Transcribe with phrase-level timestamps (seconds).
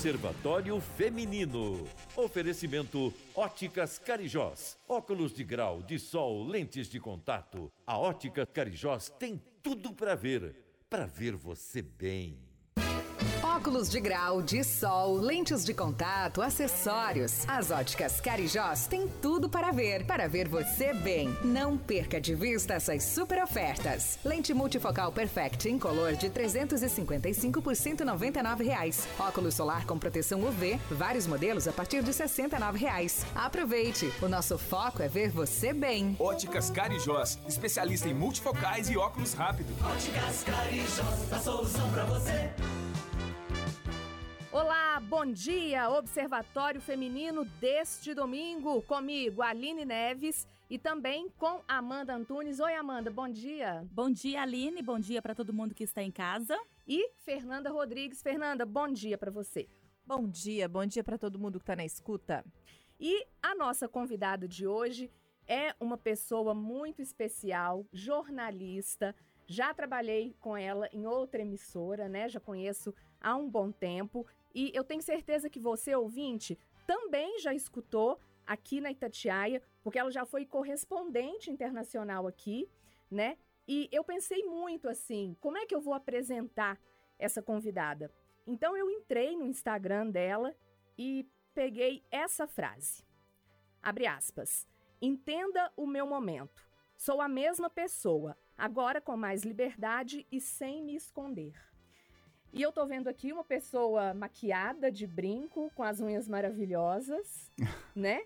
[0.00, 1.86] Observatório Feminino.
[2.16, 4.78] Oferecimento Óticas Carijós.
[4.88, 7.70] Óculos de grau, de sol, lentes de contato.
[7.86, 10.56] A Ótica Carijós tem tudo para ver.
[10.88, 12.49] Para ver você bem.
[13.42, 17.48] Óculos de grau, de sol, lentes de contato, acessórios.
[17.48, 21.34] As óticas Carijós têm tudo para ver, para ver você bem.
[21.42, 24.18] Não perca de vista essas super ofertas.
[24.24, 29.08] Lente multifocal Perfect em color de 355 por 199 reais.
[29.18, 33.24] Óculos solar com proteção UV, vários modelos a partir de 69 reais.
[33.34, 36.14] Aproveite, o nosso foco é ver você bem.
[36.18, 39.72] Óticas Carijós, especialista em multifocais e óculos rápido.
[39.82, 42.50] Óticas Carijós, a solução para você.
[45.08, 45.88] Bom dia!
[45.90, 52.60] Observatório Feminino deste domingo, comigo, Aline Neves e também com Amanda Antunes.
[52.60, 53.84] Oi, Amanda, bom dia.
[53.90, 56.56] Bom dia, Aline, bom dia para todo mundo que está em casa.
[56.86, 58.22] E Fernanda Rodrigues.
[58.22, 59.68] Fernanda, bom dia para você.
[60.06, 62.44] Bom dia, bom dia para todo mundo que está na escuta.
[62.98, 65.10] E a nossa convidada de hoje
[65.46, 69.14] é uma pessoa muito especial, jornalista.
[69.46, 72.28] Já trabalhei com ela em outra emissora, né?
[72.28, 77.54] Já conheço há um bom tempo e eu tenho certeza que você, ouvinte, também já
[77.54, 82.68] escutou aqui na Itatiaia, porque ela já foi correspondente internacional aqui,
[83.10, 83.38] né?
[83.66, 86.80] E eu pensei muito assim, como é que eu vou apresentar
[87.18, 88.12] essa convidada?
[88.46, 90.54] Então eu entrei no Instagram dela
[90.98, 93.04] e peguei essa frase.
[93.80, 94.66] Abre aspas.
[95.00, 96.68] Entenda o meu momento.
[96.96, 101.69] Sou a mesma pessoa, agora com mais liberdade e sem me esconder.
[102.52, 107.50] E eu tô vendo aqui uma pessoa maquiada de brinco, com as unhas maravilhosas,
[107.94, 108.22] né?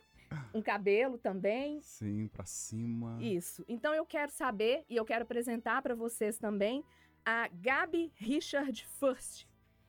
[0.53, 1.81] Um cabelo também.
[1.83, 3.19] Sim, para cima.
[3.21, 3.65] Isso.
[3.69, 6.83] Então eu quero saber e eu quero apresentar para vocês também
[7.25, 9.47] a Gabi Richard First.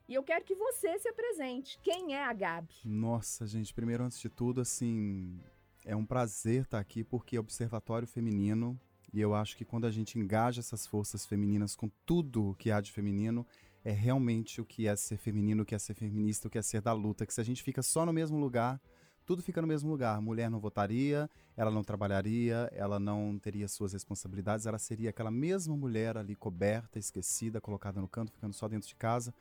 [0.07, 1.79] E eu quero que você se apresente.
[1.81, 2.75] Quem é a Gabi?
[2.83, 5.39] Nossa, gente, primeiro antes de tudo, assim,
[5.83, 8.79] é um prazer estar aqui porque Observatório Feminino,
[9.11, 12.81] e eu acho que quando a gente engaja essas forças femininas com tudo que há
[12.81, 13.47] de feminino,
[13.85, 16.61] é realmente o que é ser feminino, o que é ser feminista, o que é
[16.63, 17.23] ser da luta.
[17.23, 18.81] Que se a gente fica só no mesmo lugar,
[19.27, 20.19] tudo fica no mesmo lugar.
[20.19, 25.77] Mulher não votaria, ela não trabalharia, ela não teria suas responsabilidades, ela seria aquela mesma
[25.77, 29.31] mulher ali coberta, esquecida, colocada no canto, ficando só dentro de casa.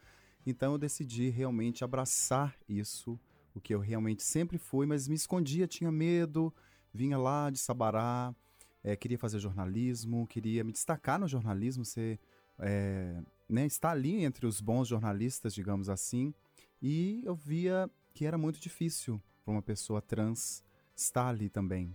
[0.47, 3.19] Então eu decidi realmente abraçar isso,
[3.55, 6.53] o que eu realmente sempre fui, mas me escondia, tinha medo,
[6.93, 8.35] vinha lá de Sabará,
[8.83, 12.21] é, queria fazer jornalismo, queria me destacar no jornalismo, ser
[12.59, 16.33] é, né, estar ali entre os bons jornalistas, digamos assim,
[16.81, 20.65] e eu via que era muito difícil para uma pessoa trans
[20.97, 21.95] estar ali também.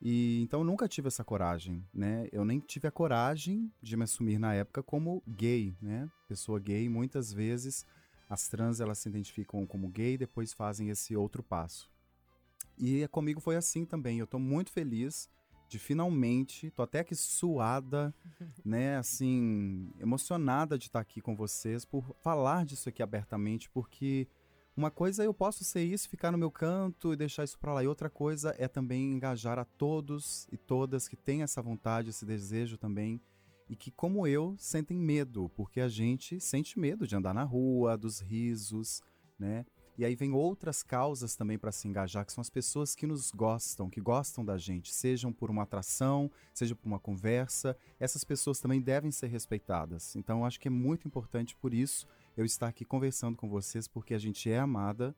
[0.00, 2.28] E então eu nunca tive essa coragem, né?
[2.30, 6.10] Eu nem tive a coragem de me assumir na época como gay, né?
[6.28, 7.86] Pessoa gay, muitas vezes
[8.28, 11.90] as trans elas se identificam como gay e depois fazem esse outro passo.
[12.78, 14.18] E comigo foi assim também.
[14.18, 15.30] Eu tô muito feliz
[15.68, 18.14] de finalmente, tô até aqui suada,
[18.64, 24.28] né, assim, emocionada de estar aqui com vocês por falar disso aqui abertamente, porque
[24.76, 27.82] uma coisa eu posso ser isso, ficar no meu canto e deixar isso para lá,
[27.82, 32.26] e outra coisa é também engajar a todos e todas que têm essa vontade, esse
[32.26, 33.20] desejo também,
[33.68, 37.96] e que, como eu, sentem medo, porque a gente sente medo de andar na rua,
[37.96, 39.02] dos risos,
[39.38, 39.66] né?
[39.98, 43.30] E aí vem outras causas também para se engajar, que são as pessoas que nos
[43.30, 47.74] gostam, que gostam da gente, sejam por uma atração, seja por uma conversa.
[47.98, 50.14] Essas pessoas também devem ser respeitadas.
[50.14, 52.06] Então acho que é muito importante por isso
[52.36, 55.16] eu estar aqui conversando com vocês, porque a gente é amada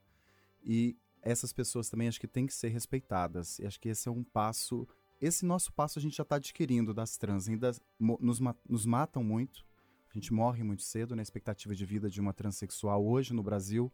[0.62, 3.58] e essas pessoas também acho que têm que ser respeitadas.
[3.58, 4.86] E acho que esse é um passo.
[5.20, 8.38] Esse nosso passo a gente já está adquirindo das trans, ainda nos,
[8.68, 9.66] nos matam muito.
[10.08, 11.22] A gente morre muito cedo na né?
[11.22, 13.92] expectativa de vida de uma transexual hoje no Brasil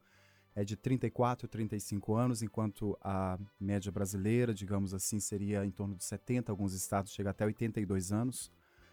[0.54, 5.97] é de 34 a 35 anos, enquanto a média brasileira, digamos assim, seria em torno
[5.97, 8.53] de 70, alguns estados chega até 82 anos,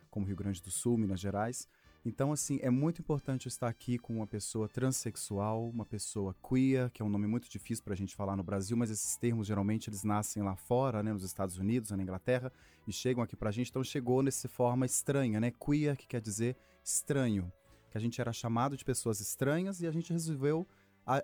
[0.09, 1.67] como Rio Grande do Sul, Minas Gerais.
[2.03, 6.99] Então, assim, é muito importante estar aqui com uma pessoa transexual, uma pessoa queer, que
[6.99, 9.87] é um nome muito difícil para a gente falar no Brasil, mas esses termos geralmente
[9.87, 12.51] eles nascem lá fora, né, nos Estados Unidos, na Inglaterra,
[12.87, 13.69] e chegam aqui para a gente.
[13.69, 15.51] Então, chegou nessa forma estranha, né?
[15.51, 17.53] Queer, que quer dizer estranho,
[17.91, 20.67] que a gente era chamado de pessoas estranhas e a gente resolveu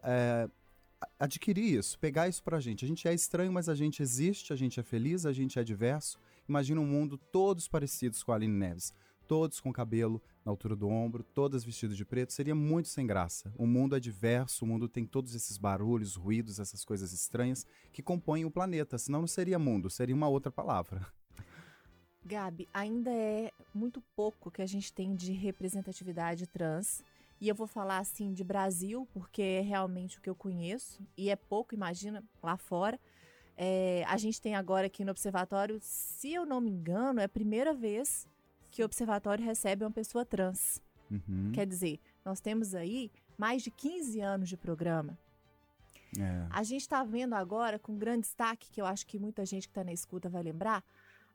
[0.03, 0.49] é,
[1.19, 2.85] adquirir isso, pegar isso pra gente.
[2.85, 5.63] A gente é estranho, mas a gente existe, a gente é feliz, a gente é
[5.63, 6.19] diverso.
[6.47, 8.93] Imagina um mundo todos parecidos com a Aline Neves.
[9.27, 13.53] Todos com cabelo na altura do ombro, todas vestidas de preto, seria muito sem graça.
[13.57, 18.01] O mundo é diverso, o mundo tem todos esses barulhos, ruídos, essas coisas estranhas que
[18.01, 21.05] compõem o planeta, senão não seria mundo, seria uma outra palavra.
[22.23, 27.03] Gabi, ainda é muito pouco que a gente tem de representatividade trans
[27.39, 31.29] E eu vou falar assim de Brasil, porque é realmente o que eu conheço, e
[31.29, 32.99] é pouco, imagina, lá fora.
[33.55, 37.29] É, a gente tem agora aqui no Observatório, se eu não me engano, é a
[37.29, 38.27] primeira vez
[38.71, 40.81] que o Observatório recebe uma pessoa trans.
[41.09, 41.51] Uhum.
[41.53, 45.17] Quer dizer, nós temos aí mais de 15 anos de programa.
[46.19, 46.47] É.
[46.49, 49.71] A gente está vendo agora, com grande destaque, que eu acho que muita gente que
[49.71, 50.83] está na escuta vai lembrar,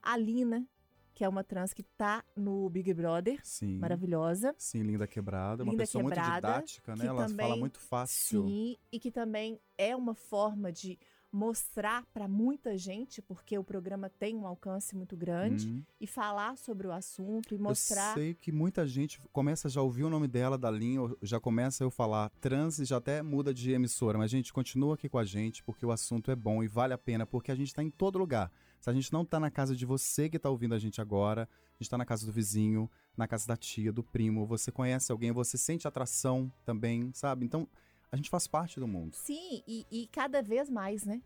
[0.03, 0.67] a Lina,
[1.14, 3.79] que é uma trans que está no Big Brother, Sim.
[3.79, 4.55] maravilhosa.
[4.59, 5.62] Sim, Linda Quebrada.
[5.62, 7.06] Uma Linda pessoa muito Quebrada, didática, né?
[7.06, 8.44] Ela também- fala muito fácil.
[8.47, 10.99] Sim, e que também é uma forma de
[11.32, 15.82] mostrar para muita gente, porque o programa tem um alcance muito grande, Hum.
[15.99, 18.12] e falar sobre o assunto e Eu mostrar.
[18.14, 21.82] sei que muita gente começa já a ouvir o nome dela da linha, já começa
[21.82, 24.19] eu falar trans e já até muda de emissora.
[24.19, 26.99] Mas, gente, continua aqui com a gente, porque o assunto é bom e vale a
[26.99, 28.52] pena, porque a gente está em todo lugar.
[28.79, 31.49] Se a gente não tá na casa de você que tá ouvindo a gente agora,
[31.79, 35.11] a gente tá na casa do vizinho, na casa da tia, do primo, você conhece
[35.11, 37.46] alguém, você sente atração também, sabe?
[37.46, 37.67] Então,
[38.12, 39.14] a gente faz parte do mundo.
[39.17, 41.20] Sim, e, e cada vez mais, né?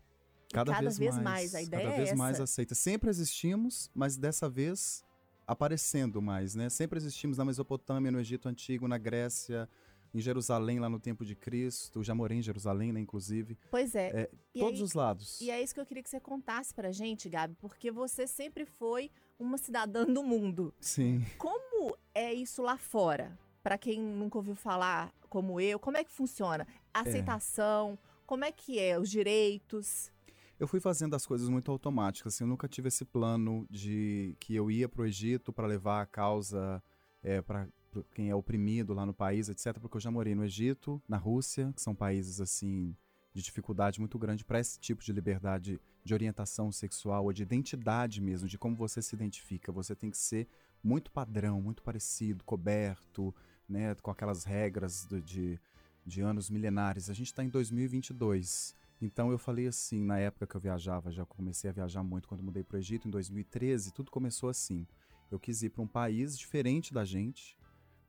[0.53, 2.43] Cada, cada vez, vez mais, mais, a ideia Cada é vez mais essa.
[2.45, 2.73] aceita.
[2.73, 5.03] Sempre existimos, mas dessa vez
[5.45, 6.69] aparecendo mais, né?
[6.69, 9.67] Sempre existimos na Mesopotâmia, no Egito Antigo, na Grécia,
[10.13, 12.01] em Jerusalém, lá no tempo de Cristo.
[12.03, 13.57] Já morei em Jerusalém, né, inclusive.
[13.69, 14.07] Pois é.
[14.21, 15.41] É, Todos aí- os lados.
[15.41, 18.65] E é isso que eu queria que você contasse pra gente, Gabi, porque você sempre
[18.65, 20.73] foi uma cidadã do mundo.
[20.79, 21.25] Sim.
[21.37, 23.37] Como é isso lá fora?
[23.61, 26.67] Pra quem nunca ouviu falar, como eu, como é que funciona?
[26.93, 28.99] A aceitação, como é que é?
[28.99, 30.11] Os direitos?
[30.59, 32.33] Eu fui fazendo as coisas muito automáticas.
[32.33, 36.05] Assim, eu nunca tive esse plano de que eu ia pro Egito para levar a
[36.05, 36.81] causa
[37.21, 37.67] é, para
[38.13, 39.79] quem é oprimido lá no país, etc.
[39.79, 42.95] Porque eu já morei no Egito, na Rússia, que são países assim
[43.33, 48.19] de dificuldade muito grande para esse tipo de liberdade de orientação sexual ou de identidade
[48.19, 49.71] mesmo, de como você se identifica.
[49.71, 50.47] Você tem que ser
[50.83, 53.33] muito padrão, muito parecido, coberto,
[53.67, 55.59] né, com aquelas regras do- de,
[56.05, 57.09] de anos milenares.
[57.09, 58.75] A gente está em 2022.
[59.01, 62.43] Então eu falei assim, na época que eu viajava, já comecei a viajar muito quando
[62.43, 64.87] mudei para o Egito, em 2013, tudo começou assim.
[65.29, 67.57] Eu quis ir para um país diferente da gente,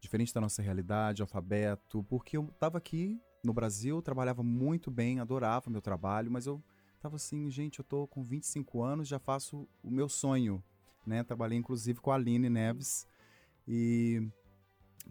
[0.00, 5.70] diferente da nossa realidade, alfabeto, porque eu estava aqui no Brasil, trabalhava muito bem, adorava
[5.70, 6.62] meu trabalho, mas eu
[7.00, 10.62] tava assim, gente, eu tô com 25 anos, já faço o meu sonho,
[11.06, 11.22] né?
[11.22, 13.06] Trabalhei inclusive com a Aline Neves
[13.66, 14.26] e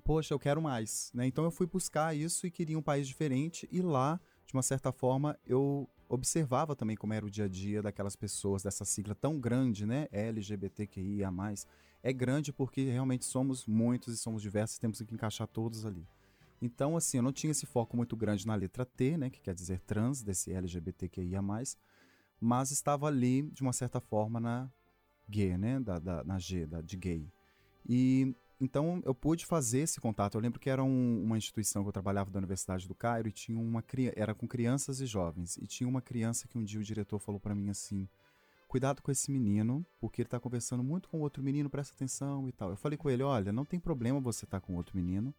[0.04, 1.26] poxa, eu quero mais, né?
[1.28, 4.92] Então eu fui buscar isso e queria um país diferente e lá, de uma certa
[4.92, 9.40] forma, eu observava também como era o dia a dia daquelas pessoas dessa sigla tão
[9.40, 10.08] grande, né?
[10.12, 11.32] LGBTQIA+.
[12.02, 16.08] É grande porque realmente somos muitos e somos diversos, temos que encaixar todos ali.
[16.62, 19.54] Então, assim, eu não tinha esse foco muito grande na letra T, né, que quer
[19.54, 21.42] dizer trans, desse LGBTQIA+,
[22.40, 24.70] mas estava ali, de uma certa forma, na
[25.30, 27.28] G, né, da, da- na G, da, de gay.
[27.88, 30.36] E então eu pude fazer esse contato.
[30.36, 33.32] Eu lembro que era um- uma instituição que eu trabalhava da Universidade do Cairo e
[33.32, 33.84] tinha uma
[34.16, 35.58] era com crianças e jovens.
[35.58, 38.08] E tinha uma criança que um dia o diretor falou para mim assim:
[38.68, 42.52] "Cuidado com esse menino, porque ele tá conversando muito com outro menino, presta atenção e
[42.52, 42.70] tal".
[42.72, 45.34] Eu falei com ele: "Olha, não tem problema você estar com outro menino,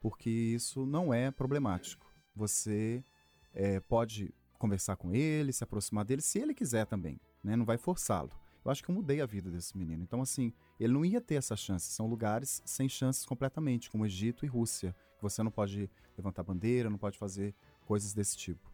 [0.00, 2.06] porque isso não é problemático.
[2.34, 3.04] Você
[3.52, 7.54] é, pode conversar com ele, se aproximar dele, se ele quiser também, né?
[7.56, 8.30] Não vai forçá-lo.
[8.64, 10.02] Eu acho que eu mudei a vida desse menino.
[10.02, 11.92] Então, assim, ele não ia ter essa chance.
[11.92, 16.88] São lugares sem chances completamente, como Egito e Rússia, que você não pode levantar bandeira,
[16.88, 18.72] não pode fazer coisas desse tipo.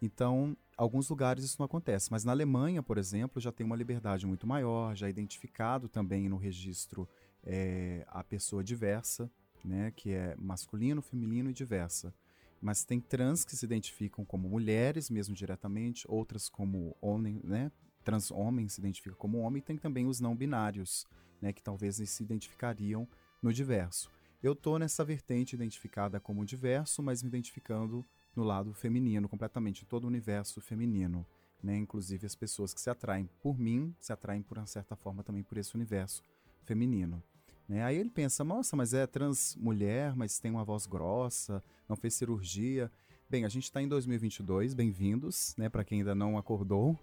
[0.00, 2.10] Então, alguns lugares isso não acontece.
[2.10, 6.28] Mas na Alemanha, por exemplo, já tem uma liberdade muito maior, já é identificado também
[6.28, 7.08] no registro
[7.44, 9.30] é, a pessoa diversa,
[9.64, 12.12] né, que é masculino, feminino e diversa.
[12.60, 17.70] Mas tem trans que se identificam como mulheres, mesmo diretamente, outras como homem, né,
[18.02, 21.06] trans homens se identificam como homem, tem também os não binários,
[21.40, 23.08] né, que talvez se identificariam
[23.42, 24.10] no diverso.
[24.42, 28.04] Eu tô nessa vertente identificada como diverso, mas me identificando
[28.34, 31.26] no lado feminino, completamente, todo o universo feminino,
[31.62, 35.22] né, inclusive as pessoas que se atraem por mim, se atraem por uma certa forma
[35.22, 36.24] também por esse universo
[36.64, 37.22] feminino.
[37.68, 37.84] Né?
[37.84, 42.14] Aí ele pensa, nossa, mas é trans mulher, mas tem uma voz grossa, não fez
[42.14, 42.90] cirurgia.
[43.30, 45.68] Bem, a gente está em 2022, bem-vindos, né?
[45.68, 46.98] Para quem ainda não acordou,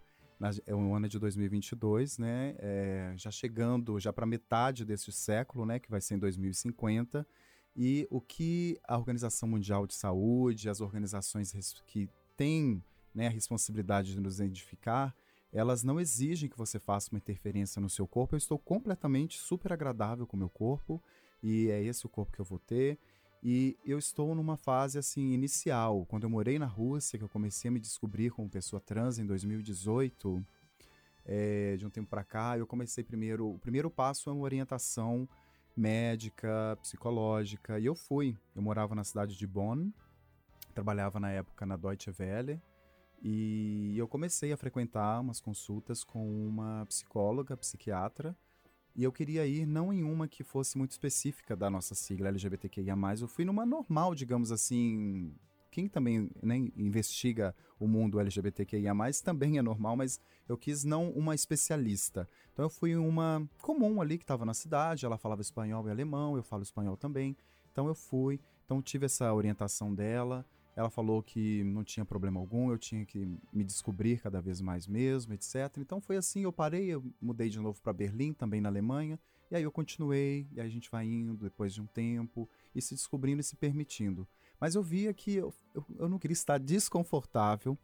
[0.65, 2.55] é o ano de 2022, né?
[2.59, 5.79] É, já chegando já para metade desse século, né?
[5.79, 7.27] Que vai ser em 2050.
[7.75, 11.53] E o que a Organização Mundial de Saúde, as organizações
[11.85, 15.15] que têm né, a responsabilidade de nos identificar,
[15.51, 18.35] elas não exigem que você faça uma interferência no seu corpo.
[18.35, 21.01] Eu estou completamente super agradável com o meu corpo
[21.41, 22.97] e é esse o corpo que eu vou ter.
[23.41, 26.05] E eu estou numa fase assim inicial.
[26.07, 29.25] Quando eu morei na Rússia, que eu comecei a me descobrir como pessoa trans em
[29.25, 30.45] 2018,
[31.25, 33.51] é, de um tempo para cá, eu comecei primeiro.
[33.51, 35.27] O primeiro passo é uma orientação
[35.75, 38.37] médica, psicológica, e eu fui.
[38.53, 39.89] Eu morava na cidade de Bonn,
[40.73, 42.61] trabalhava na época na Deutsche Welle,
[43.21, 48.35] e eu comecei a frequentar umas consultas com uma psicóloga, psiquiatra,
[48.99, 52.97] e eu queria ir não em uma que fosse muito específica da nossa sigla LGBTQIA+,
[53.21, 55.33] eu fui numa normal, digamos assim,
[55.71, 61.33] quem também né, investiga o mundo LGBTQIA+, também é normal, mas eu quis não uma
[61.33, 62.27] especialista.
[62.51, 66.35] Então eu fui uma comum ali que estava na cidade, ela falava espanhol e alemão,
[66.35, 67.37] eu falo espanhol também.
[67.71, 70.45] Então eu fui, então tive essa orientação dela.
[70.79, 74.87] Ela falou que não tinha problema algum, eu tinha que me descobrir cada vez mais
[74.87, 75.55] mesmo, etc.
[75.77, 79.19] Então foi assim, eu parei, eu mudei de novo para Berlim, também na Alemanha,
[79.51, 82.81] e aí eu continuei, e aí a gente vai indo depois de um tempo, e
[82.81, 84.25] se descobrindo e se permitindo.
[84.57, 87.77] Mas eu via que eu, eu, eu não queria estar desconfortável,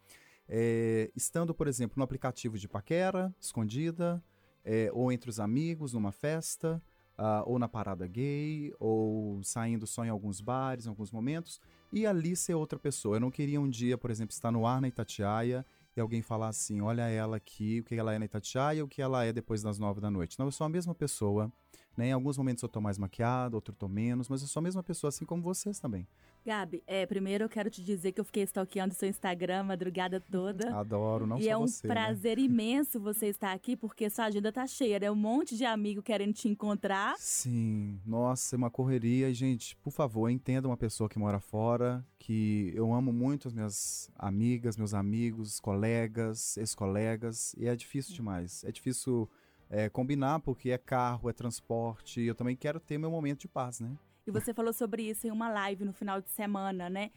[0.48, 4.24] é, estando, por exemplo, no aplicativo de paquera, escondida,
[4.64, 6.82] é, ou entre os amigos, numa festa,
[7.18, 11.60] uh, ou na parada gay, ou saindo só em alguns bares, em alguns momentos,
[11.92, 13.18] e ali ser outra pessoa.
[13.18, 16.50] Eu não queria um dia, por exemplo, estar no ar na Itatiaia e alguém falar
[16.50, 19.62] assim: olha ela aqui, o que ela é na Itatiaia, o que ela é depois
[19.62, 20.38] das nove da noite.
[20.38, 21.52] Não, eu sou a mesma pessoa.
[21.98, 22.08] Né?
[22.10, 24.84] Em alguns momentos eu tô mais maquiado, outro tô menos, mas eu sou a mesma
[24.84, 26.06] pessoa, assim como vocês também.
[26.46, 30.22] Gabi, é, primeiro eu quero te dizer que eu fiquei stalkeando seu Instagram a madrugada
[30.22, 30.78] toda.
[30.78, 31.94] Adoro, não e só é um você, né?
[31.94, 35.10] prazer imenso você estar aqui, porque sua agenda tá cheia, né?
[35.10, 37.16] Um monte de amigo querendo te encontrar.
[37.18, 39.28] Sim, nossa, é uma correria.
[39.28, 43.54] E, gente, por favor, entenda uma pessoa que mora fora, que eu amo muito as
[43.54, 48.64] minhas amigas, meus amigos, colegas, ex-colegas, e é difícil demais.
[48.64, 49.28] É difícil
[49.68, 53.48] é, combinar, porque é carro, é transporte, e eu também quero ter meu momento de
[53.48, 53.98] paz, né?
[54.28, 57.12] E você falou sobre isso em uma live no final de semana, né?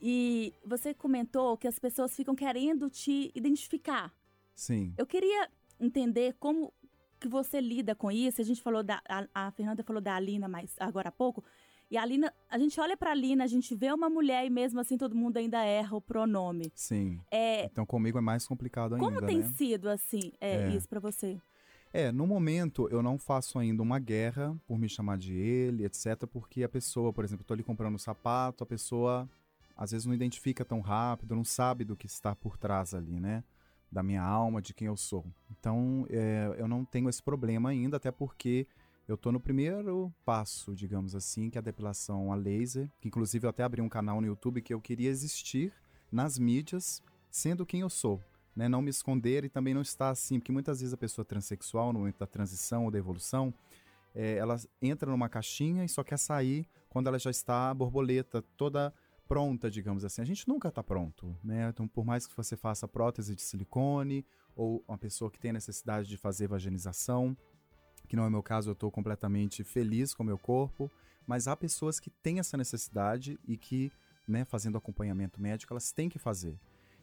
[0.00, 4.12] E você comentou que as pessoas ficam querendo te identificar.
[4.54, 4.94] Sim.
[4.96, 5.48] Eu queria
[5.80, 6.72] entender como
[7.20, 8.40] que você lida com isso.
[8.40, 11.42] A gente falou da a, a Fernanda falou da Alina mais agora há pouco.
[11.90, 14.80] E a Alina, a gente olha pra Alina, a gente vê uma mulher e mesmo
[14.80, 16.72] assim todo mundo ainda erra o pronome.
[16.74, 17.20] Sim.
[17.30, 19.52] É, Então comigo é mais complicado ainda, como tem né?
[19.56, 20.68] sido assim, é, É.
[20.76, 21.38] isso pra você?
[21.96, 26.26] É, no momento eu não faço ainda uma guerra por me chamar de ele, etc,
[26.26, 29.30] porque a pessoa, por exemplo, eu tô ali comprando um sapato, a pessoa
[29.76, 33.44] às vezes não identifica tão rápido, não sabe do que está por trás ali, né?
[33.92, 35.24] Da minha alma, de quem eu sou.
[35.52, 38.66] Então, é, eu não tenho esse problema ainda, até porque
[39.06, 43.46] eu tô no primeiro passo, digamos assim, que é a depilação a laser, que inclusive
[43.46, 45.72] eu até abri um canal no YouTube que eu queria existir
[46.10, 48.20] nas mídias, sendo quem eu sou.
[48.56, 51.92] Né, não me esconder e também não estar assim, porque muitas vezes a pessoa transexual,
[51.92, 53.52] no momento da transição ou da evolução,
[54.14, 58.94] é, ela entra numa caixinha e só quer sair quando ela já está borboleta, toda
[59.26, 60.22] pronta, digamos assim.
[60.22, 61.68] A gente nunca está pronto, né?
[61.68, 66.08] Então, por mais que você faça prótese de silicone ou uma pessoa que tem necessidade
[66.08, 67.36] de fazer vaginização,
[68.06, 70.90] que não é meu caso, eu estou completamente feliz com o meu corpo,
[71.26, 73.90] mas há pessoas que têm essa necessidade e que,
[74.28, 76.58] né, fazendo acompanhamento médico, elas têm que fazer.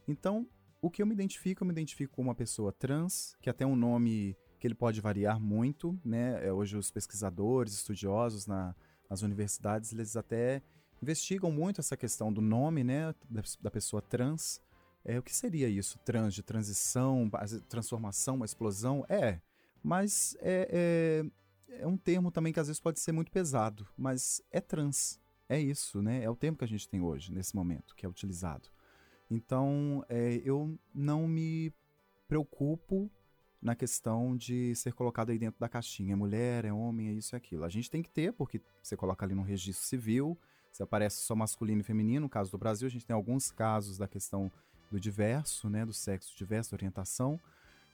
[0.08, 0.48] Então,
[0.82, 3.76] o que eu me identifico, eu me identifico como uma pessoa trans, que até um
[3.76, 6.46] nome que ele pode variar muito, né?
[6.46, 8.76] É, Hoje os pesquisadores, estudiosos na,
[9.10, 10.62] nas universidades, eles até
[11.02, 14.62] investigam muito essa questão do nome, né, da, da pessoa trans.
[15.04, 15.98] É, o que seria isso?
[16.00, 17.30] Trans, de transição,
[17.68, 19.04] transformação, uma explosão?
[19.10, 19.42] É,
[19.84, 21.24] mas é,
[21.70, 25.20] é, é um termo também que às vezes pode ser muito pesado, mas é trans.
[25.50, 26.24] É isso, né?
[26.24, 28.70] É o termo que a gente tem hoje, nesse momento, que é utilizado.
[29.32, 31.74] Então, é, eu não me
[32.28, 33.10] preocupo
[33.62, 36.12] na questão de ser colocado aí dentro da caixinha.
[36.12, 37.64] É mulher, é homem, é isso e aquilo.
[37.64, 40.38] A gente tem que ter, porque você coloca ali no registro civil,
[40.70, 42.26] você aparece só masculino e feminino.
[42.26, 44.52] No caso do Brasil, a gente tem alguns casos da questão
[44.92, 45.86] do diverso, né?
[45.86, 47.40] Do sexo diverso, orientação.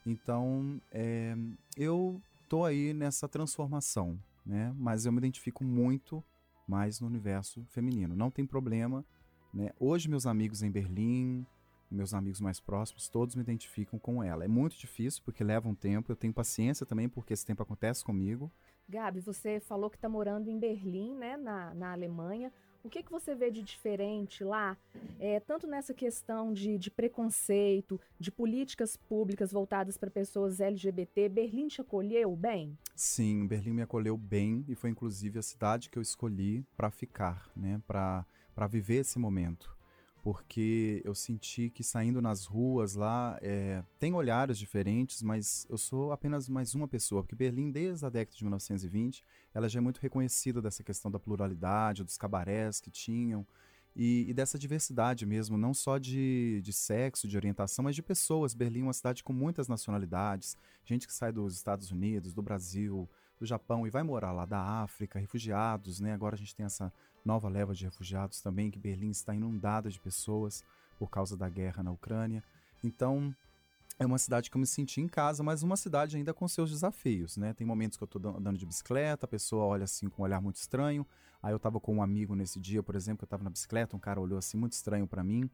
[0.08, 1.36] Então, é,
[1.75, 4.74] eu tô aí nessa transformação, né?
[4.75, 6.24] Mas eu me identifico muito
[6.67, 8.15] mais no universo feminino.
[8.15, 9.06] Não tem problema,
[9.54, 9.72] né?
[9.80, 11.46] Hoje meus amigos em Berlim,
[11.89, 14.44] meus amigos mais próximos, todos me identificam com ela.
[14.44, 16.12] É muito difícil porque leva um tempo.
[16.12, 18.51] Eu tenho paciência também porque esse tempo acontece comigo.
[18.89, 22.51] Gabi, você falou que está morando em Berlim, né, na, na Alemanha.
[22.84, 24.77] O que, que você vê de diferente lá,
[25.20, 31.27] é, tanto nessa questão de, de preconceito, de políticas públicas voltadas para pessoas LGBT?
[31.27, 32.77] Berlim te acolheu bem?
[32.96, 37.51] Sim, Berlim me acolheu bem e foi inclusive a cidade que eu escolhi para ficar,
[37.58, 37.82] né?
[37.86, 38.25] Para
[38.58, 39.78] para viver esse momento.
[40.24, 46.12] Porque eu senti que saindo nas ruas lá, é, tem olhares diferentes, mas eu sou
[46.12, 47.22] apenas mais uma pessoa.
[47.22, 49.24] Porque Berlim, desde a década de 1920,
[49.54, 53.46] ela já é muito reconhecida dessa questão da pluralidade, dos cabarés que tinham,
[53.96, 58.56] e, e dessa diversidade mesmo, não só de, de sexo, de orientação, mas de pessoas.
[58.56, 63.08] Berlim é uma cidade com muitas nacionalidades, gente que sai dos Estados Unidos, do Brasil,
[63.40, 66.12] do Japão e vai morar lá, da África, refugiados, né?
[66.14, 66.92] Agora a gente tem essa
[67.27, 70.63] nova leva de refugiados também, que Berlim está inundada de pessoas
[70.98, 72.41] por causa da guerra na Ucrânia.
[72.84, 73.36] Então,
[74.00, 76.69] é uma cidade que eu me senti em casa, mas uma cidade ainda com seus
[76.69, 77.53] desafios, né?
[77.53, 80.41] Tem momentos que eu tô andando de bicicleta, a pessoa olha assim com um olhar
[80.41, 81.05] muito estranho.
[81.43, 84.00] Aí eu tava com um amigo nesse dia, por exemplo, eu tava na bicicleta, um
[84.00, 85.50] cara olhou assim muito estranho para mim.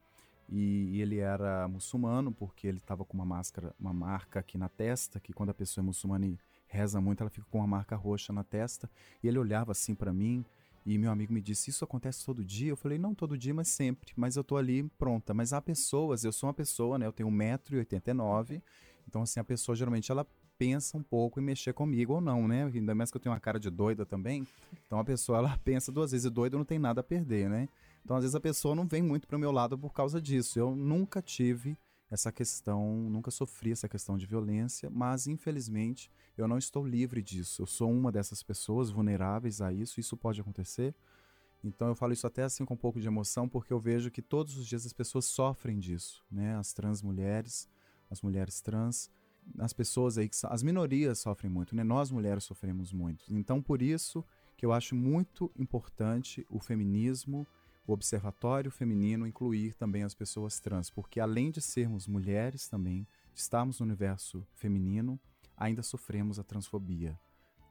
[0.50, 5.20] E, ele era muçulmano, porque ele tava com uma máscara, uma marca aqui na testa,
[5.20, 6.38] que quando a pessoa é muçulmana e
[6.68, 8.90] reza muito, ela fica com uma marca roxa na testa.
[9.24, 10.46] E ele olhava assim para mim,
[10.86, 12.72] e meu amigo me disse: Isso acontece todo dia?
[12.72, 14.12] Eu falei: Não todo dia, mas sempre.
[14.16, 15.34] Mas eu tô ali pronta.
[15.34, 17.06] Mas há pessoas, eu sou uma pessoa, né?
[17.06, 18.62] Eu tenho 1,89m.
[19.08, 20.26] Então, assim, a pessoa geralmente ela
[20.58, 22.66] pensa um pouco em mexer comigo ou não, né?
[22.74, 24.48] Ainda mais que eu tenho uma cara de doida também.
[24.86, 27.68] Então a pessoa ela pensa duas vezes, e doido não tem nada a perder, né?
[28.04, 30.60] Então às vezes a pessoa não vem muito para o meu lado por causa disso.
[30.60, 31.78] Eu nunca tive
[32.14, 37.64] essa questão, nunca sofri essa questão de violência, mas infelizmente eu não estou livre disso.
[37.64, 40.94] Eu sou uma dessas pessoas vulneráveis a isso, isso pode acontecer.
[41.64, 44.22] Então eu falo isso até assim com um pouco de emoção, porque eu vejo que
[44.22, 46.56] todos os dias as pessoas sofrem disso, né?
[46.56, 47.68] As trans mulheres,
[48.12, 49.10] as mulheres trans,
[49.58, 51.84] as pessoas aí que as minorias sofrem muito, né?
[51.84, 53.26] Nós mulheres sofremos muito.
[53.34, 54.24] Então por isso
[54.56, 57.48] que eu acho muito importante o feminismo
[57.86, 63.40] o Observatório Feminino incluir também as pessoas trans, porque além de sermos mulheres também, de
[63.40, 65.20] estarmos no universo feminino,
[65.58, 67.20] ainda sofremos a transfobia.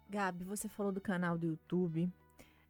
[0.08, 2.12] Gabi, você falou do canal do YouTube.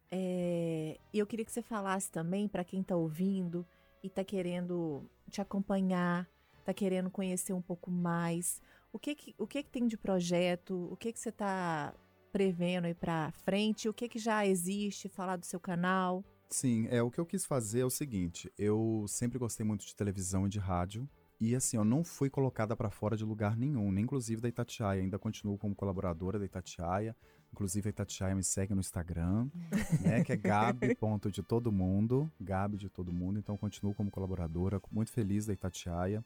[0.09, 3.65] É, e eu queria que você falasse também para quem está ouvindo
[4.01, 8.61] e está querendo te acompanhar, está querendo conhecer um pouco mais.
[8.91, 10.87] O que que, o que, que tem de projeto?
[10.91, 11.93] O que, que você está
[12.31, 13.89] prevendo aí para frente?
[13.89, 15.09] O que, que já existe?
[15.09, 16.23] Falar do seu canal?
[16.49, 19.95] Sim, é o que eu quis fazer é o seguinte, eu sempre gostei muito de
[19.95, 21.09] televisão e de rádio,
[21.39, 25.01] e assim, eu não fui colocada para fora de lugar nenhum, nem inclusive da Itatiaia,
[25.01, 27.15] ainda continuo como colaboradora da Itatiaia,
[27.51, 29.49] inclusive a Itatiaia me segue no Instagram,
[30.01, 34.11] né, que é Gabi ponto de todo mundo, Gabi de todo mundo, então continuo como
[34.11, 36.23] colaboradora, muito feliz da Itatiaia.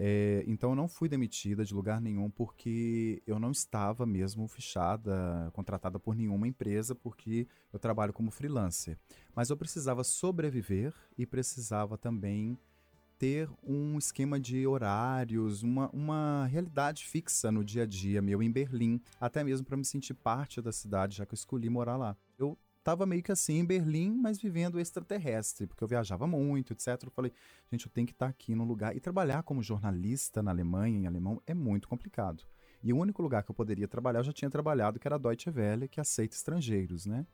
[0.00, 5.50] É, então eu não fui demitida de lugar nenhum porque eu não estava mesmo fichada,
[5.52, 8.96] contratada por nenhuma empresa, porque eu trabalho como freelancer.
[9.34, 12.56] Mas eu precisava sobreviver e precisava também
[13.18, 18.52] ter um esquema de horários, uma, uma realidade fixa no dia a dia meu em
[18.52, 22.16] Berlim, até mesmo para me sentir parte da cidade, já que eu escolhi morar lá.
[22.38, 27.02] Eu tava meio que assim em Berlim, mas vivendo extraterrestre, porque eu viajava muito, etc.
[27.04, 27.32] Eu falei,
[27.70, 28.96] gente, eu tenho que estar tá aqui no lugar.
[28.96, 32.44] E trabalhar como jornalista na Alemanha, em alemão, é muito complicado.
[32.82, 35.18] E o único lugar que eu poderia trabalhar, eu já tinha trabalhado, que era a
[35.18, 37.26] Deutsche Welle, que aceita estrangeiros, né?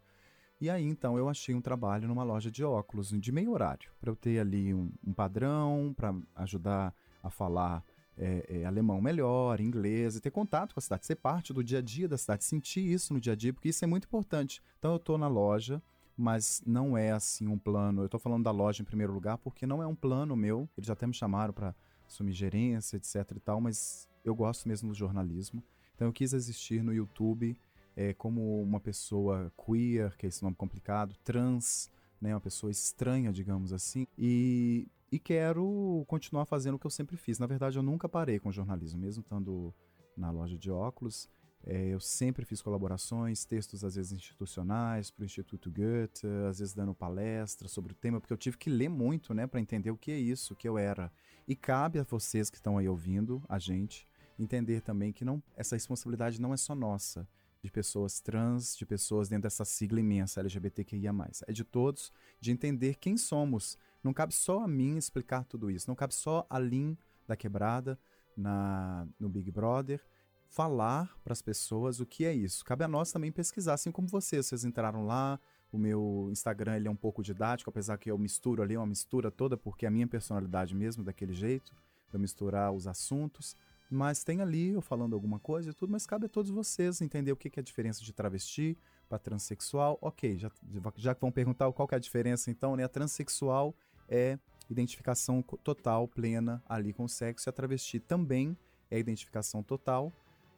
[0.61, 4.11] E aí, então, eu achei um trabalho numa loja de óculos, de meio horário, para
[4.11, 7.85] eu ter ali um, um padrão, para ajudar a falar
[8.19, 11.79] é, é, alemão melhor, inglês, e ter contato com a cidade, ser parte do dia
[11.79, 14.63] a dia da cidade, sentir isso no dia a dia, porque isso é muito importante.
[14.79, 15.83] Então eu estou na loja,
[16.17, 18.03] mas não é assim um plano.
[18.03, 20.69] Eu estou falando da loja em primeiro lugar, porque não é um plano meu.
[20.77, 21.75] Eles até me chamaram para
[22.07, 25.63] assumir gerência, etc e tal, mas eu gosto mesmo do jornalismo.
[25.95, 27.57] Então eu quis existir no YouTube
[27.97, 33.33] é, como uma pessoa queer, que é esse nome complicado, trans, né, uma pessoa estranha,
[33.33, 37.39] digamos assim, e e quero continuar fazendo o que eu sempre fiz.
[37.39, 39.73] Na verdade, eu nunca parei com jornalismo, mesmo estando
[40.17, 41.29] na loja de óculos.
[41.65, 46.75] É, eu sempre fiz colaborações, textos às vezes institucionais para o Instituto Goethe, às vezes
[46.75, 49.97] dando palestra sobre o tema, porque eu tive que ler muito, né, para entender o
[49.97, 51.13] que é isso, o que eu era.
[51.47, 55.77] E cabe a vocês que estão aí ouvindo a gente entender também que não essa
[55.77, 57.29] responsabilidade não é só nossa,
[57.63, 61.15] de pessoas trans, de pessoas dentro dessa sigla imensa LGBTQIA+.
[61.47, 65.89] É de todos, de entender quem somos, não cabe só a mim explicar tudo isso.
[65.89, 67.99] Não cabe só a Lin da quebrada
[68.37, 70.01] na, no Big Brother
[70.49, 72.65] falar para as pessoas o que é isso.
[72.65, 74.47] Cabe a nós também pesquisar, assim como vocês.
[74.47, 75.41] Vocês entraram lá,
[75.73, 79.31] o meu Instagram ele é um pouco didático, apesar que eu misturo ali, uma mistura
[79.31, 81.73] toda, porque é a minha personalidade mesmo daquele jeito,
[82.13, 83.57] eu misturar os assuntos.
[83.91, 87.33] Mas tem ali eu falando alguma coisa e tudo, mas cabe a todos vocês entender
[87.33, 89.99] o que é a diferença de travesti para transexual.
[90.01, 90.51] Ok, já,
[90.97, 92.85] já que vão perguntar qual que é a diferença então, né?
[92.85, 93.75] A transexual
[94.09, 94.39] é
[94.69, 98.57] identificação total, plena ali com o sexo, e a travesti também
[98.91, 100.13] é identificação total,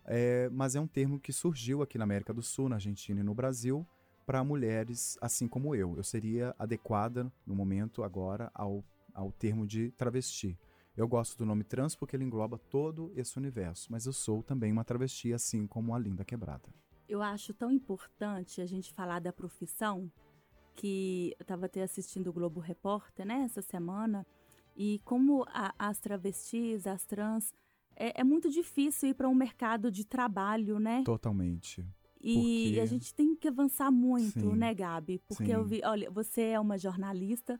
[0.04, 3.24] é, mas é um termo que surgiu aqui na América do Sul, na Argentina e
[3.24, 3.86] no Brasil,
[4.24, 5.96] para mulheres assim como eu.
[5.96, 10.58] Eu seria adequada no momento agora ao, ao termo de travesti.
[10.96, 14.72] Eu gosto do nome trans porque ele engloba todo esse universo, mas eu sou também
[14.72, 16.68] uma travesti, assim como a Linda Quebrada.
[17.08, 20.10] Eu acho tão importante a gente falar da profissão,
[20.76, 24.26] que eu estava até assistindo o Globo Repórter, né, essa semana,
[24.76, 27.52] e como a, as travestis, as trans,
[27.96, 31.02] é, é muito difícil ir para um mercado de trabalho, né?
[31.04, 31.84] Totalmente.
[32.20, 32.34] E
[32.68, 34.56] Porque- a gente tem que avançar muito, Sim.
[34.56, 35.18] né, Gabi?
[35.26, 35.68] Porque eu Sim.
[35.70, 37.58] vi, olha, você é uma jornalista,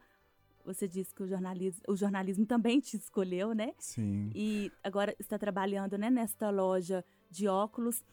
[0.65, 3.73] você disse que o jornalismo, o jornalismo também te escolheu, né?
[3.79, 4.31] Sim.
[4.35, 8.05] E agora está trabalhando, né, nesta loja de óculos.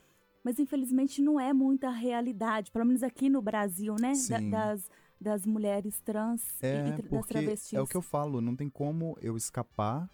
[0.44, 4.12] Mas infelizmente não é muita realidade, pelo menos aqui no Brasil, né?
[4.30, 7.74] Da- das, das mulheres trans e- É, e, tra- das travestis.
[7.74, 10.10] é o que eu falo, não tem como eu escapar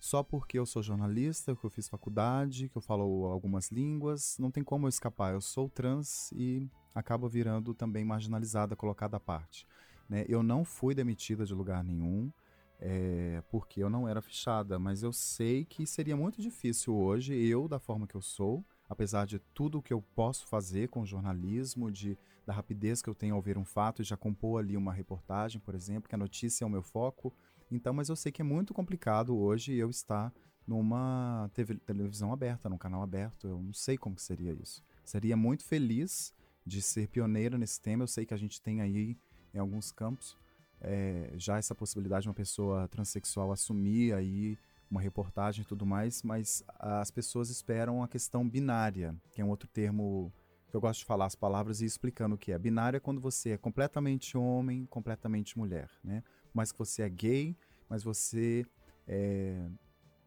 [0.00, 4.50] só porque eu sou jornalista, que eu fiz faculdade, que eu falo algumas línguas, não
[4.50, 5.34] tem como eu escapar.
[5.34, 9.66] Eu sou trans e acabo virando também marginalizada, colocada à parte.
[10.08, 10.24] né?
[10.28, 12.32] Eu não fui demitida de lugar nenhum,
[12.80, 17.68] é, porque eu não era fichada, mas eu sei que seria muito difícil hoje, eu,
[17.68, 21.92] da forma que eu sou, apesar de tudo que eu posso fazer com o jornalismo,
[21.92, 24.92] de, da rapidez que eu tenho ao ver um fato e já compor ali uma
[24.92, 27.32] reportagem, por exemplo, que a notícia é o meu foco.
[27.70, 30.34] Então, mas eu sei que é muito complicado hoje eu estar
[30.66, 33.46] numa TV televisão aberta, num canal aberto.
[33.46, 34.82] Eu não sei como que seria isso.
[35.04, 36.34] Seria muito feliz
[36.66, 38.02] de ser pioneira nesse tema.
[38.02, 39.16] Eu sei que a gente tem aí
[39.54, 40.36] em alguns campos
[40.80, 44.58] é, já essa possibilidade de uma pessoa transexual assumir aí
[44.90, 49.48] uma reportagem e tudo mais, mas as pessoas esperam a questão binária, que é um
[49.48, 50.32] outro termo
[50.68, 52.58] que eu gosto de falar as palavras e explicando o que é.
[52.58, 56.22] Binário é quando você é completamente homem, completamente mulher, né?
[56.52, 57.56] Mas que você é gay,
[57.88, 58.64] mas você
[59.06, 59.68] é,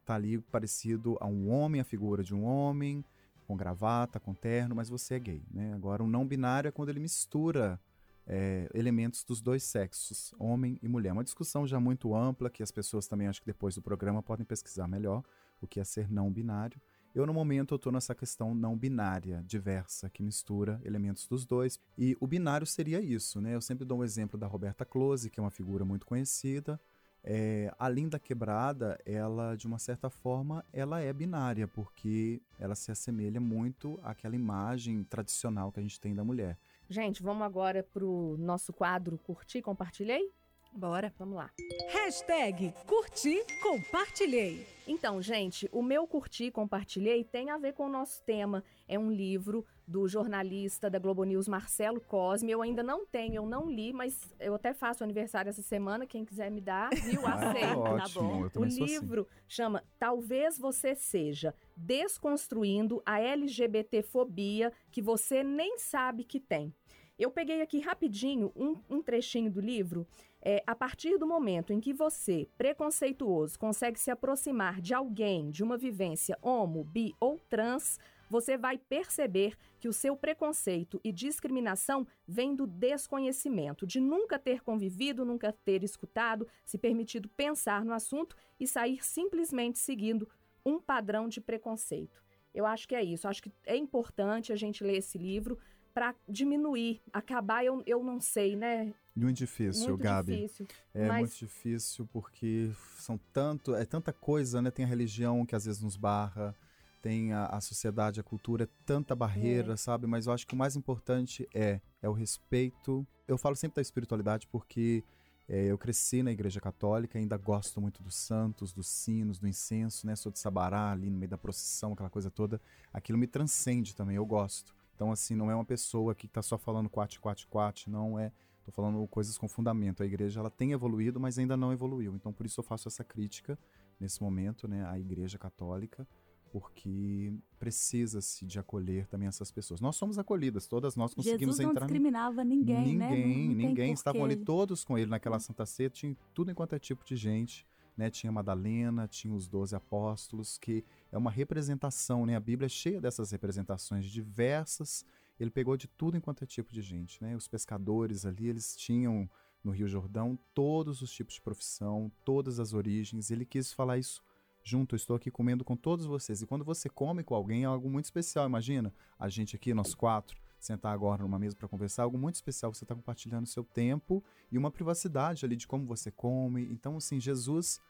[0.06, 3.04] tá ali parecido a um homem, a figura de um homem,
[3.48, 5.74] com gravata, com terno, mas você é gay, né?
[5.74, 7.80] Agora, o não binário é quando ele mistura
[8.26, 11.12] é, elementos dos dois sexos, homem e mulher.
[11.12, 14.46] Uma discussão já muito ampla, que as pessoas também, acho que depois do programa, podem
[14.46, 15.24] pesquisar melhor
[15.62, 16.80] o que é ser não binário.
[17.14, 21.80] Eu, no momento, tô nessa questão não binária, diversa, que mistura elementos dos dois.
[21.96, 23.54] E o binário seria isso, né?
[23.54, 26.82] Eu sempre dou um exemplo da Roberta Close, que é uma figura muito conhecida.
[27.24, 32.92] É, a Linda Quebrada, ela, de uma certa forma, ela é binária, porque ela se
[32.92, 36.58] assemelha muito àquela imagem tradicional que a gente tem da mulher.
[36.94, 40.32] Gente, vamos agora pro nosso quadro Curti, Compartilhei?
[40.72, 41.12] Bora.
[41.18, 41.50] Vamos lá.
[41.92, 44.64] Hashtag curti, compartilhei.
[44.88, 48.64] Então, gente, o meu curti, compartilhei tem a ver com o nosso tema.
[48.88, 52.52] É um livro do jornalista da Globo News, Marcelo Cosme.
[52.52, 56.06] Eu ainda não tenho, eu não li, mas eu até faço aniversário essa semana.
[56.06, 57.26] Quem quiser me dar, viu?
[57.26, 58.62] Ah, Aceito, tá ótimo, bom?
[58.62, 58.86] O assim.
[58.86, 66.74] livro chama Talvez Você Seja Desconstruindo a LGBTfobia que você nem sabe que tem.
[67.18, 70.08] Eu peguei aqui rapidinho um, um trechinho do livro.
[70.42, 75.64] É, a partir do momento em que você, preconceituoso, consegue se aproximar de alguém, de
[75.64, 77.98] uma vivência homo, bi ou trans,
[78.34, 84.62] você vai perceber que o seu preconceito e discriminação vem do desconhecimento, de nunca ter
[84.64, 90.28] convivido, nunca ter escutado, se permitido pensar no assunto e sair simplesmente seguindo
[90.66, 92.24] um padrão de preconceito.
[92.56, 93.28] Eu acho que é isso.
[93.28, 95.60] Acho que é importante a gente ler esse livro
[95.94, 98.96] para diminuir, acabar, eu, eu não sei, né?
[99.16, 100.38] Muito difícil, Muito Gabi.
[100.38, 100.66] difícil.
[100.92, 104.72] É mas muito difícil porque são tanto, é tanta coisa, né?
[104.72, 106.56] Tem a religião que às vezes nos barra,
[107.04, 110.08] tem a, a sociedade, a cultura, é tanta barreira, sabe?
[110.08, 113.06] Mas eu acho que o mais importante é é o respeito.
[113.28, 115.04] Eu falo sempre da espiritualidade porque
[115.48, 120.08] é, eu cresci na igreja católica, ainda gosto muito dos santos, dos sinos, do incenso,
[120.08, 120.16] né?
[120.16, 122.60] Sou de Sabará, ali no meio da procissão, aquela coisa toda.
[122.94, 124.74] Aquilo me transcende também, eu gosto.
[124.96, 128.32] Então, assim, não é uma pessoa que tá só falando quate, quate, quate, não é.
[128.66, 130.04] Tô falando coisas com fundamento.
[130.04, 132.16] A igreja, ela tem evoluído, mas ainda não evoluiu.
[132.16, 133.60] Então, por isso eu faço essa crítica
[134.00, 136.08] nesse momento, né, à igreja católica,
[136.54, 139.82] porque precisa-se de acolher também essas pessoas.
[139.82, 143.10] Nós somos acolhidas, todas nós conseguimos Jesus não entrar discriminava ninguém, né?
[143.10, 143.92] Não- Ninguém, não ninguém.
[143.92, 147.66] Estavam ali todos com ele naquela Santa Ceia, tinha tudo enquanto é tipo de gente,
[147.98, 148.12] né?
[148.12, 152.36] Tinha Madalena, tinha os doze apóstolos, que é uma representação, né?
[152.36, 155.04] A Bíblia é cheia dessas representações diversas.
[155.40, 157.36] Ele pegou de tudo enquanto é tipo de gente, né?
[157.36, 159.28] Os pescadores ali, eles tinham
[159.64, 163.32] no Rio Jordão todos os tipos de profissão, todas as origens.
[163.32, 164.22] Ele quis falar isso
[164.64, 164.96] junto.
[164.96, 166.42] Estou aqui comendo com todos vocês.
[166.42, 168.46] E quando você come com alguém, é algo muito especial.
[168.46, 172.74] Imagina a gente aqui, nós quatro, sentar agora numa mesa para conversar, algo muito especial.
[172.74, 176.64] Você está compartilhando seu tempo e uma privacidade ali de como você come.
[176.72, 177.82] Então, assim, Jesus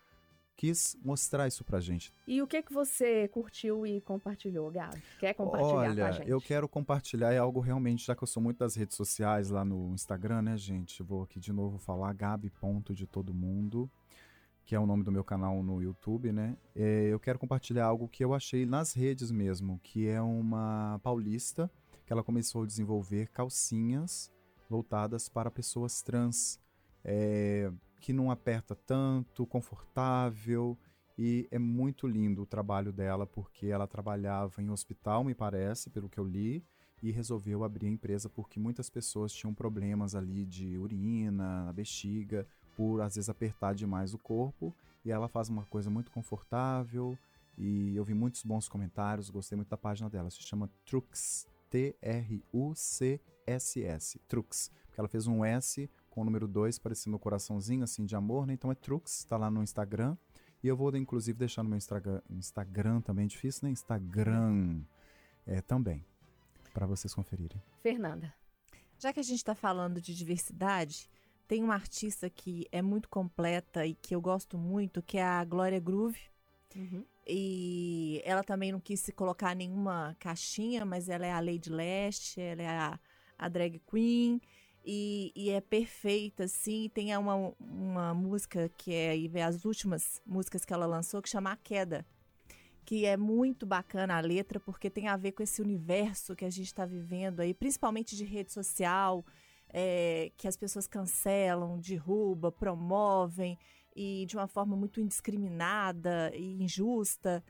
[0.55, 2.13] quis mostrar isso pra gente.
[2.27, 5.01] E o que que você curtiu e compartilhou, Gabi?
[5.19, 6.29] Quer compartilhar com a Olha, gente?
[6.29, 9.65] eu quero compartilhar é algo realmente, já que eu sou muito das redes sociais lá
[9.65, 11.01] no Instagram, né, gente?
[11.01, 13.89] Vou aqui de novo falar Gabi ponto de todo mundo,
[14.65, 16.57] que é o nome do meu canal no YouTube, né?
[16.75, 21.69] É, eu quero compartilhar algo que eu achei nas redes mesmo, que é uma paulista
[22.05, 24.31] que ela começou a desenvolver calcinhas
[24.69, 26.59] voltadas para pessoas trans.
[27.05, 27.71] É,
[28.03, 30.77] que não aperta tanto, confortável
[31.17, 36.09] e é muito lindo o trabalho dela porque ela trabalhava em hospital, me parece, pelo
[36.09, 36.65] que eu li.
[37.01, 42.47] e resolveu abrir a empresa porque muitas pessoas tinham problemas ali de urina, na bexiga,
[42.75, 44.73] por às vezes apertar demais o corpo.
[45.05, 47.17] E ela faz uma coisa muito confortável.
[47.57, 50.29] E eu vi muitos bons comentários, gostei muito da página dela.
[50.29, 53.09] Se chama Trux, T-R-U-C-S-S,
[54.27, 54.71] Trux.
[54.85, 58.45] Porque ela fez um S com o número 2 parecendo um coraçãozinho assim de amor,
[58.45, 58.53] né?
[58.53, 60.15] Então é Trux, tá lá no Instagram.
[60.63, 63.71] E eu vou inclusive deixar no meu Instagram, Instagram também, difícil, né?
[63.71, 64.81] Instagram
[65.45, 66.05] é, também,
[66.73, 67.61] para vocês conferirem.
[67.81, 68.33] Fernanda.
[68.97, 71.09] Já que a gente está falando de diversidade,
[71.47, 75.43] tem uma artista que é muito completa e que eu gosto muito, que é a
[75.43, 76.19] Glória Groove.
[76.75, 77.05] Uhum.
[77.25, 82.41] E ela também não quis se colocar nenhuma caixinha, mas ela é a Lady Leste,
[82.41, 82.99] ela é a,
[83.37, 84.41] a drag queen.
[84.85, 86.89] E, e, é perfeita, assim.
[86.93, 91.55] Tem uma, uma música que é as últimas músicas que ela lançou, que chama A
[91.55, 92.05] Queda.
[92.83, 96.49] Que é muito bacana a letra, porque tem a ver com esse universo que a
[96.49, 99.25] gente está vivendo aí, principalmente de rede social,
[99.73, 103.57] é, que as pessoas cancelam, derrubam, promovem
[103.95, 107.43] e de uma forma muito indiscriminada e injusta.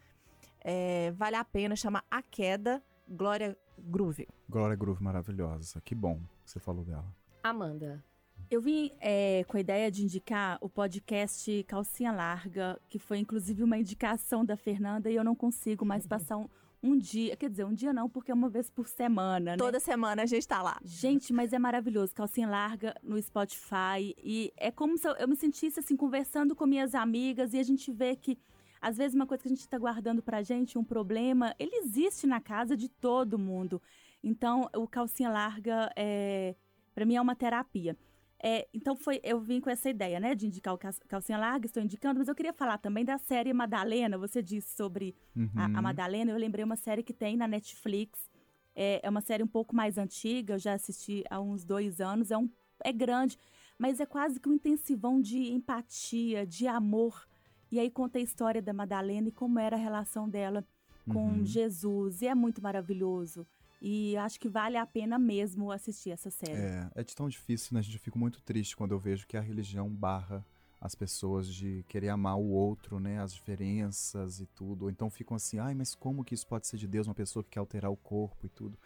[0.61, 4.27] É, vale a pena, chama A Queda, Glória Groove.
[4.49, 7.05] Glória Groove maravilhosa, que bom que você falou dela.
[7.43, 8.03] Amanda.
[8.49, 13.63] Eu vim é, com a ideia de indicar o podcast Calcinha Larga, que foi inclusive
[13.63, 16.47] uma indicação da Fernanda, e eu não consigo mais passar um,
[16.83, 19.57] um dia, quer dizer, um dia não, porque é uma vez por semana, né?
[19.57, 20.77] Toda semana a gente tá lá.
[20.83, 22.13] Gente, mas é maravilhoso.
[22.13, 24.13] Calcinha larga no Spotify.
[24.21, 27.63] E é como se eu, eu me sentisse assim, conversando com minhas amigas e a
[27.63, 28.37] gente vê que.
[28.81, 32.27] Às vezes, uma coisa que a gente está guardando pra gente, um problema, ele existe
[32.27, 33.81] na casa de todo mundo.
[34.21, 36.53] Então, o calcinha larga, é,
[36.93, 37.97] para mim, é uma terapia.
[38.45, 40.77] É, então foi, eu vim com essa ideia, né, de indicar o
[41.07, 44.17] Calcinha Larga, estou indicando, mas eu queria falar também da série Madalena.
[44.17, 45.49] Você disse sobre uhum.
[45.55, 46.29] a, a, Madalena.
[46.29, 48.29] Eu lembrei uma série que tem na Netflix.
[48.75, 52.31] É, é, uma série um pouco mais antiga, eu já assisti há uns dois anos.
[52.31, 52.49] É, um,
[52.83, 53.37] é grande,
[53.79, 57.25] mas é quase que um intensivão de empatia, de amor.
[57.71, 60.65] E aí conta a história da Madalena e como era a relação dela
[61.09, 61.45] com Uhum.
[61.45, 62.21] Jesus.
[62.21, 63.45] E é muito maravilhoso.
[63.85, 66.53] E acho que vale a pena mesmo assistir essa série.
[66.53, 67.81] É, é de tão difícil, né?
[67.81, 70.45] A gente fica muito triste quando eu vejo que a religião barra
[70.79, 73.19] as pessoas de querer amar o outro, né?
[73.19, 74.83] As diferenças e tudo.
[74.83, 77.07] Ou então ficam assim, ai, mas como que isso pode ser de Deus?
[77.07, 78.77] Uma pessoa que quer alterar o corpo e tudo.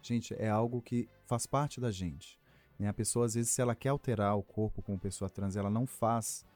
[0.00, 2.38] Gente, é algo que faz parte da gente.
[2.78, 2.88] Né?
[2.88, 5.86] A pessoa, às vezes, se ela quer alterar o corpo como pessoa trans, ela não
[5.86, 6.46] faz,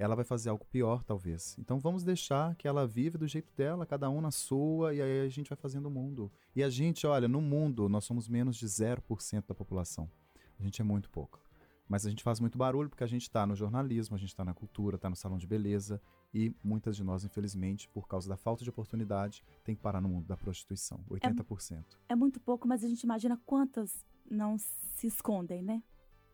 [0.00, 1.54] ela vai fazer algo pior, talvez.
[1.58, 5.20] Então vamos deixar que ela vive do jeito dela, cada um na sua, e aí
[5.20, 6.32] a gente vai fazendo o mundo.
[6.56, 10.10] E a gente, olha, no mundo, nós somos menos de 0% da população.
[10.58, 11.38] A gente é muito pouco.
[11.86, 14.42] Mas a gente faz muito barulho porque a gente está no jornalismo, a gente está
[14.42, 16.00] na cultura, está no salão de beleza
[16.32, 20.08] e muitas de nós, infelizmente, por causa da falta de oportunidade, tem que parar no
[20.08, 25.62] mundo da prostituição, 80%, É muito pouco, mas a gente imagina quantas não se escondem,
[25.62, 25.82] né?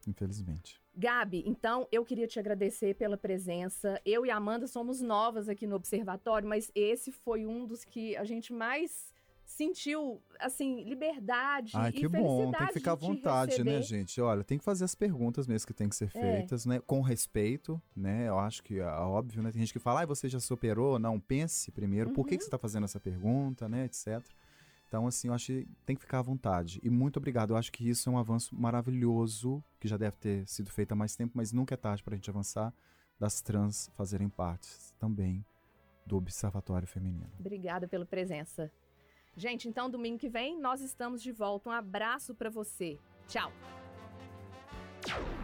[0.07, 0.81] infelizmente.
[0.97, 4.01] Gabi, então eu queria te agradecer pela presença.
[4.05, 8.17] Eu e a Amanda somos novas aqui no Observatório, mas esse foi um dos que
[8.17, 13.77] a gente mais sentiu, assim, liberdade Ai, que bom, tem que ficar à vontade, né,
[13.79, 13.83] receber.
[13.83, 14.21] gente?
[14.21, 16.21] Olha, tem que fazer as perguntas mesmo que tem que ser É.
[16.21, 16.81] feitas, né?
[16.85, 18.27] Com respeito, né?
[18.29, 19.53] Eu acho que é óbvio, né?
[19.53, 20.99] Tem gente que fala, ah, você já superou?
[20.99, 22.39] Não, pense primeiro, por que, Uhum.
[22.39, 23.85] que você está fazendo essa pergunta, né?
[23.85, 24.21] Etc.
[24.89, 26.81] Então, assim, eu acho que tem que ficar à vontade.
[26.83, 27.51] E muito obrigado.
[27.51, 30.95] Eu acho que isso é um avanço maravilhoso, que já deve ter sido feito há
[30.97, 32.73] mais tempo, mas nunca é tarde para a gente avançar,
[33.19, 34.69] das trans fazerem parte
[34.99, 35.45] também
[36.07, 37.31] do Observatório Feminino.
[37.39, 38.71] Obrigada pela presença.
[39.37, 41.69] Gente, então domingo que vem nós estamos de volta.
[41.69, 42.99] Um abraço pra você.
[43.27, 43.53] Tchau.